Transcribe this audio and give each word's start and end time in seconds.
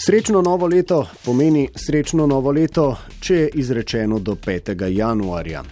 Srečno 0.00 0.42
novo 0.42 0.66
leto 0.66 1.06
pomeni 1.24 1.68
srečno 1.74 2.26
novo 2.26 2.52
leto, 2.52 2.96
če 3.20 3.34
je 3.34 3.48
izrečeno 3.54 4.18
do 4.18 4.36
5. 4.46 4.86
januarja. 4.94 5.62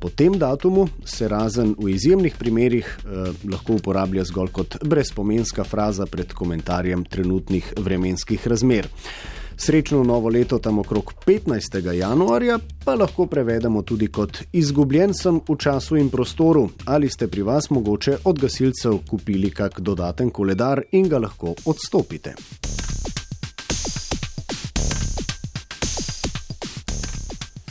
Po 0.00 0.08
tem 0.08 0.38
datumu 0.38 0.86
se 1.04 1.28
razen 1.28 1.74
v 1.78 1.90
izjemnih 1.92 2.36
primerjih 2.38 2.86
eh, 2.86 3.32
lahko 3.52 3.76
uporablja 3.76 4.24
zgolj 4.24 4.48
kot 4.52 4.76
brezpomenska 4.80 5.64
fraza 5.64 6.06
pred 6.06 6.32
komentarjem 6.32 7.04
trenutnih 7.04 7.74
vremenskih 7.76 8.48
razmer. 8.48 8.88
Srečno 9.56 10.02
novo 10.04 10.28
leto 10.28 10.58
tam 10.58 10.78
okrog 10.78 11.12
15. 11.26 11.92
januarja 11.92 12.58
pa 12.84 12.94
lahko 12.94 13.26
prevedemo 13.26 13.82
tudi 13.82 14.08
kot 14.08 14.40
izgubljen 14.52 15.12
sem 15.14 15.40
v 15.48 15.56
času 15.58 16.00
in 16.00 16.08
prostoru 16.08 16.68
ali 16.84 17.08
ste 17.08 17.28
pri 17.28 17.42
vas 17.42 17.70
mogoče 17.70 18.16
od 18.24 18.40
gasilcev 18.40 18.98
kupili 19.10 19.50
kak 19.50 19.80
dodaten 19.80 20.30
koledar 20.30 20.82
in 20.92 21.08
ga 21.08 21.18
lahko 21.18 21.54
odstopite. 21.64 22.34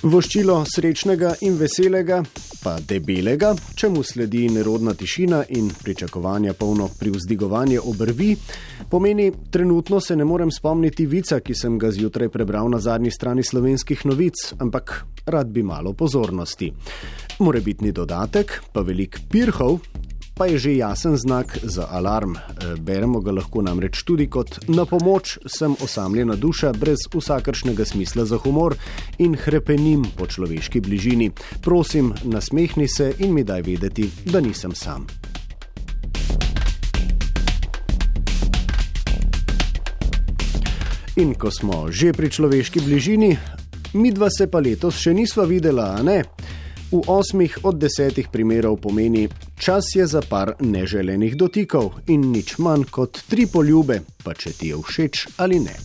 Voščilo 0.05 0.59
srečnega 0.70 1.32
in 1.48 1.55
veselega, 1.58 2.20
pa 2.62 2.76
debelega, 2.77 3.55
čemu 3.73 4.04
sledi 4.05 4.44
nerodna 4.54 4.94
tišina 4.94 5.40
in 5.58 5.72
pričakovanja 5.81 6.54
polno 6.54 6.86
privzdigovanje 7.00 7.80
obrvi, 7.81 8.36
pomeni, 8.91 9.31
trenutno 9.50 10.00
se 10.00 10.16
ne 10.16 10.26
morem 10.30 10.52
spomniti 10.54 11.08
vica, 11.09 11.40
ki 11.41 11.55
sem 11.58 11.80
ga 11.81 11.90
zjutraj 11.90 12.30
prebral 12.30 12.70
na 12.70 12.78
zadnji 12.78 13.09
strani 13.12 13.44
slovenskih 13.44 14.05
novic, 14.05 14.54
ampak 14.62 14.94
rad 15.26 15.50
bi 15.50 15.64
malo 15.66 15.94
pozornosti. 15.98 16.70
Morebitni 17.40 17.90
dodatek, 17.92 18.59
pa 18.73 18.86
velik 18.86 19.17
pirhov, 19.31 19.80
pa 20.35 20.45
je 20.45 20.57
že 20.57 20.75
jasen 20.75 21.17
znak 21.17 21.57
za 21.63 21.88
alarm. 21.91 22.35
E, 22.35 22.75
beremo 22.75 23.20
ga 23.20 23.31
lahko 23.31 23.62
namreč 23.62 24.03
tudi 24.03 24.27
kot 24.27 24.59
na 24.67 24.85
pomoč, 24.85 25.38
sem 25.48 25.75
osamljena 25.80 26.35
duša, 26.35 26.73
brez 26.73 27.08
vsakršnega 27.13 27.85
smisla 27.85 28.25
za 28.25 28.38
humor 28.38 28.75
in 29.17 29.36
hrepenim 29.36 30.03
po 30.17 30.28
človeški 30.28 30.81
bližini. 30.81 31.31
Prosim, 31.61 32.13
nasmehni 32.23 32.88
se 32.88 33.13
in 33.19 33.33
mi 33.33 33.44
daj 33.44 33.61
vedeti, 33.61 34.11
da 34.25 34.41
nisem 34.44 34.75
sam. 34.75 35.08
In 41.16 41.31
ko 41.39 41.47
smo 41.52 41.88
že 41.91 42.11
pri 42.11 42.28
človeški 42.28 42.83
bližini, 42.83 43.38
midva 43.94 44.28
se 44.28 44.52
pa 44.52 44.59
letos 44.59 45.00
še 45.00 45.13
nisva 45.16 45.47
videla, 45.47 45.95
a 45.95 46.03
ne? 46.03 46.23
V 46.91 47.02
osmih 47.08 47.58
od 47.64 47.80
desetih 47.80 48.28
primerov 48.31 48.78
pomeni, 48.78 49.28
čas 49.58 49.95
je 49.95 50.08
za 50.08 50.22
par 50.22 50.53
neželenih 50.59 51.36
dotikov 51.36 52.02
in 52.08 52.31
nič 52.31 52.58
manj 52.58 52.86
kot 52.91 53.25
tri 53.30 53.47
poljube, 53.47 54.02
pa 54.23 54.33
če 54.33 54.53
ti 54.53 54.73
je 54.73 54.81
všeč 54.81 55.28
ali 55.38 55.59
ne. 55.59 55.75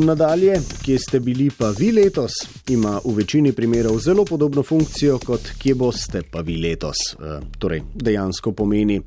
Nadalje, 0.00 0.54
kje 0.82 0.98
ste 0.98 1.20
bili 1.20 1.50
pa 1.50 1.72
vi 1.74 1.90
letos, 1.92 2.32
ima 2.70 3.00
v 3.04 3.14
večini 3.14 3.52
primerov 3.52 3.98
zelo 3.98 4.24
podobno 4.24 4.62
funkcijo 4.62 5.18
kot 5.18 5.50
kje 5.58 5.74
boste 5.74 6.22
pa 6.30 6.40
vi 6.40 6.56
letos. 6.62 6.96
E, 7.18 7.40
torej, 7.58 7.82
dejansko 7.94 8.52
pomeni, 8.52 9.00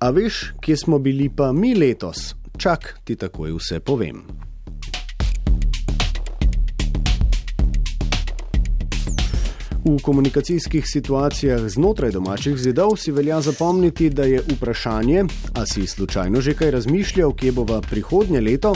a 0.00 0.10
veš, 0.10 0.56
kje 0.60 0.76
smo 0.76 0.98
bili 0.98 1.28
pa 1.28 1.52
mi 1.52 1.74
letos, 1.74 2.34
čak 2.56 2.94
ti 3.04 3.16
takoj 3.16 3.52
vse 3.60 3.80
povem. 3.80 4.49
V 9.84 9.96
komunikacijskih 10.02 10.84
situacijah 10.86 11.68
znotraj 11.68 12.12
domačih 12.12 12.56
zidov 12.56 12.96
si 13.00 13.12
velja 13.12 13.40
zapomniti, 13.40 14.10
da 14.10 14.24
je 14.28 14.42
vprašanje, 14.48 15.24
a 15.54 15.66
si 15.66 15.86
slučajno 15.86 16.40
že 16.40 16.54
kaj 16.54 16.70
razmišljal, 16.70 17.32
kje 17.32 17.52
bova 17.52 17.80
prihodnje 17.80 18.40
leto, 18.40 18.74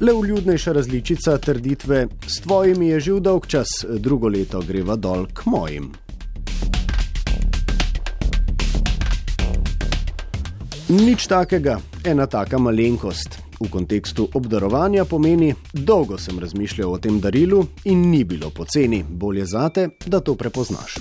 le 0.00 0.12
vljudnejša 0.12 0.72
različica 0.72 1.38
trditve: 1.38 2.06
S 2.28 2.40
tvojimi 2.40 2.88
je 2.88 3.00
že 3.00 3.20
dolg 3.20 3.46
čas, 3.46 3.68
drugo 3.98 4.28
leto 4.28 4.60
greva 4.60 4.96
dol 4.96 5.26
k 5.32 5.46
mojim. 5.46 5.92
Nič 10.88 11.26
takega, 11.26 11.80
ena 12.04 12.26
taka 12.26 12.58
malenkost 12.58 13.45
v 13.60 13.70
kontekstu 13.70 14.28
obdarovanja 14.34 15.04
pomeni, 15.04 15.54
dolgo 15.72 16.18
sem 16.18 16.38
razmišljal 16.38 16.92
o 16.92 16.98
tem 16.98 17.20
darilu 17.20 17.66
in 17.84 18.10
ni 18.10 18.24
bilo 18.24 18.50
poceni, 18.50 19.04
bolje 19.08 19.46
zate, 19.46 19.88
da 20.06 20.20
to 20.20 20.34
prepoznaš. 20.34 20.98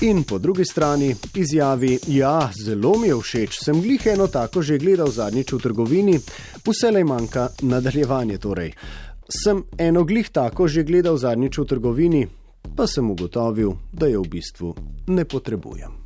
In 0.00 0.22
po 0.22 0.38
drugi 0.38 0.64
strani 0.64 1.14
izjavi: 1.34 1.98
Ja, 2.06 2.50
zelo 2.64 2.98
mi 2.98 3.08
je 3.08 3.16
všeč, 3.16 3.58
sem 3.64 3.80
glih 3.82 4.06
eno 4.06 4.26
tako 4.26 4.62
že 4.62 4.78
gledal 4.78 5.10
zadnjič 5.10 5.52
v 5.52 5.58
trgovini, 5.58 6.18
vse 6.66 6.90
le 6.90 7.04
manjka 7.04 7.48
nadaljevanje. 7.62 8.38
Torej. 8.38 8.72
Sem 9.28 9.64
eno 9.78 10.04
glih 10.04 10.28
tako 10.28 10.68
že 10.68 10.84
gledal 10.84 11.16
zadnjič 11.16 11.58
v 11.58 11.64
trgovini, 11.64 12.26
pa 12.76 12.86
sem 12.86 13.10
ugotovil, 13.10 13.72
da 13.92 14.06
je 14.06 14.18
v 14.18 14.28
bistvu 14.28 14.74
ne 15.06 15.24
potrebujem. 15.24 16.05